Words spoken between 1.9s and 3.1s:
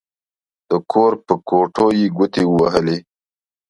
يې ګوتې ووهلې.